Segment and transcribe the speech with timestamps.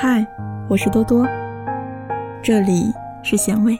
[0.00, 0.24] 嗨，
[0.68, 1.26] 我是多多，
[2.40, 2.92] 这里
[3.24, 3.76] 是咸味。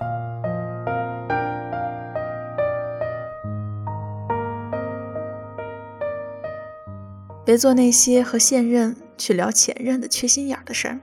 [7.45, 10.99] 别做那些和现任去聊前任的缺心眼的事儿。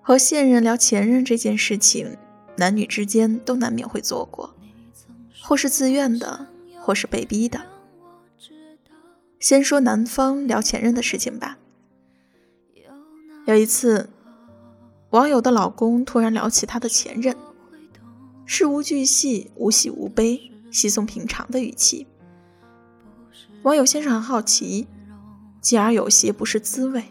[0.00, 2.16] 和现任聊前任这件事情，
[2.56, 4.56] 男女之间都难免会做过，
[5.40, 6.48] 或是自愿的，
[6.80, 7.60] 或是被逼的。
[9.38, 11.58] 先说男方聊前任的事情吧。
[13.52, 14.08] 有一次，
[15.10, 17.36] 网友的老公突然聊起他的前任，
[18.46, 22.06] 事无巨细、无喜无悲、稀松平常的语气。
[23.62, 24.88] 网友先是很好奇，
[25.60, 27.04] 继而有些不是滋味，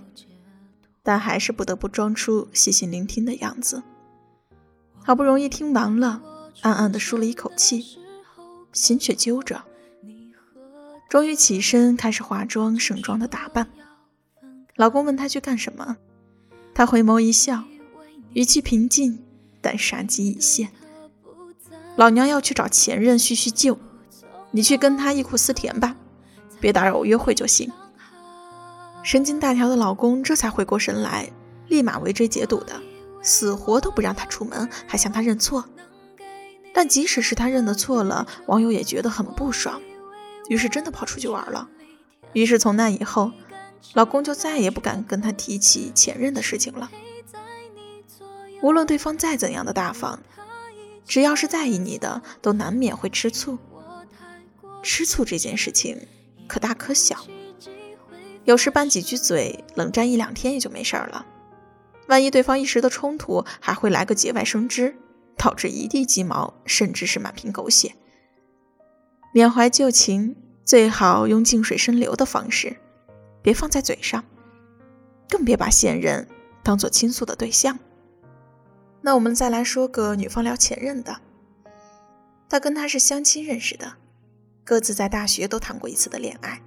[1.04, 3.84] 但还是不得不装出细心聆听的样子。
[5.04, 6.24] 好不容易听完了，
[6.62, 8.00] 暗暗的舒了一口气，
[8.74, 9.62] 心却揪着。
[11.08, 13.70] 终于起身开始化妆，盛装的打扮。
[14.76, 15.98] 老公问他去干什么？
[16.82, 17.66] 他回眸一笑，
[18.34, 19.24] 语气平静，
[19.62, 20.70] 但杀机已现。
[21.96, 23.78] 老娘要去找前任叙叙旧，
[24.50, 25.96] 你去跟他忆苦思甜吧，
[26.60, 27.72] 别打扰我约会就行。
[29.04, 31.30] 神经大条的老公这才回过神来，
[31.68, 32.82] 立马围追截堵的，
[33.22, 35.64] 死活都不让他出门，还向他认错。
[36.74, 39.80] 但即使是他认的错了，网友也觉得很不爽，
[40.50, 41.70] 于是真的跑出去玩了。
[42.34, 43.32] 于是从那以后。
[43.94, 46.90] 老公就再也不敢跟他提起前任的事情了。
[48.62, 50.22] 无论对方再怎样的大方，
[51.06, 53.58] 只要是在意你的，都难免会吃醋。
[54.84, 56.08] 吃醋这件事情
[56.48, 57.26] 可大可小，
[58.46, 61.26] 有时拌几句嘴，冷战一两天也就没事儿了。
[62.08, 64.96] 万一对方一时的冲突，还会来个节外生枝，
[65.38, 67.96] 导致一地鸡毛，甚至是满屏狗血。
[69.34, 72.78] 缅怀旧情，最好用静水深流的方式。
[73.42, 74.24] 别放在嘴上，
[75.30, 76.28] 更别把现任
[76.64, 77.80] 当做倾诉的对象。
[79.02, 81.22] 那我们再来说个女方聊前任的。
[82.48, 83.94] 她跟他是相亲认识的，
[84.64, 86.62] 各自在大学都谈过一次的恋爱。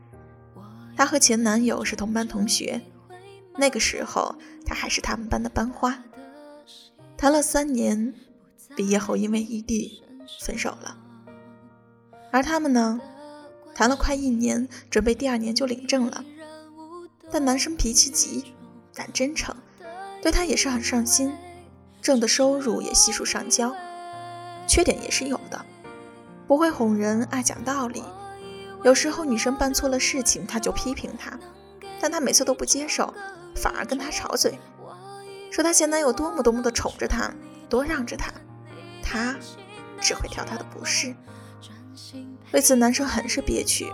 [0.97, 2.81] 她和前男友是同班同学，
[3.57, 6.03] 那个时候她还是他们班的班花。
[7.17, 8.15] 谈了三年，
[8.75, 10.03] 毕业后因为异地
[10.41, 10.97] 分手了。
[12.33, 13.01] 而他们呢，
[13.75, 16.25] 谈了快一年，准备第二年就领证了。
[17.35, 18.55] 但男生脾气急，
[18.95, 19.57] 但真诚，
[20.23, 21.35] 对他也是很上心，
[22.01, 23.75] 挣的收入也悉数上交。
[24.69, 25.67] 缺点也是有的，
[26.47, 28.05] 不会哄人，爱讲道理。
[28.85, 31.37] 有时候女生办错了事情，他就批评她，
[32.01, 33.13] 但他每次都不接受，
[33.57, 34.57] 反而跟她吵嘴，
[35.51, 37.35] 说她前男友多么多么的宠着她，
[37.69, 38.33] 多让着她，
[39.03, 39.35] 她
[40.01, 41.13] 只会挑她的不是。
[42.53, 43.93] 为此，男生很是憋屈。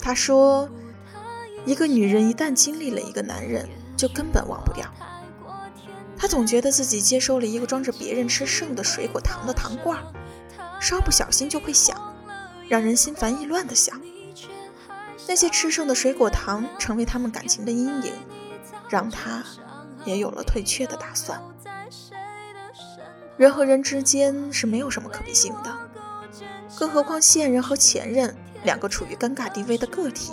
[0.00, 0.68] 他说。
[1.66, 4.86] 一个女人一旦经历了一个男人，就根本忘不掉。
[6.16, 9.98] 她总觉得自己接收了一个装着别人吃剩的水果糖的糖罐，
[10.80, 12.14] 稍不小心就会响，
[12.68, 14.00] 让人心烦意乱的响。
[15.28, 18.12] 那些吃剩的水果糖成为他们感情的阴影，
[18.88, 19.44] 让她
[20.04, 21.40] 也有了退却的打算。
[23.36, 25.74] 人和人之间是没有什么可比性的，
[26.78, 28.34] 更何况现任和前任
[28.64, 30.32] 两个处于尴尬地位的个体。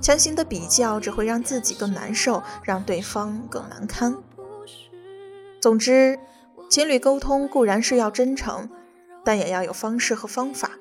[0.00, 4.16] 强行的比较只会让自己更难受，让对方更难堪。
[5.60, 6.18] 总之，
[6.70, 8.70] 情侣沟通固然是要真诚，
[9.24, 10.72] 但也要有方式和方法。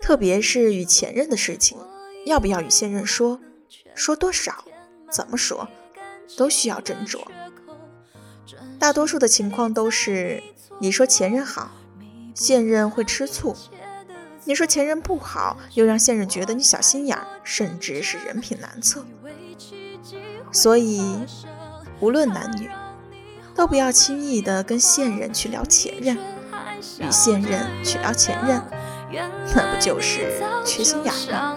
[0.00, 1.78] 特别是与前任的事情，
[2.26, 3.40] 要不要与现任说，
[3.94, 4.64] 说多少，
[5.10, 5.68] 怎么说，
[6.36, 7.20] 都需要斟酌。
[8.78, 10.42] 大多数的情况都是
[10.80, 11.70] 你说前任好，
[12.34, 13.56] 现任会吃醋。
[14.48, 19.04] 你说前任不好，又让现任觉得你小心眼儿，甚至是人品难测。
[20.52, 21.02] 所以，
[21.98, 22.70] 无论男女，
[23.56, 26.16] 都不要轻易的跟现任去聊前任，
[27.00, 28.62] 与现任去聊前任，
[29.54, 31.56] 那不就是缺心眼吗？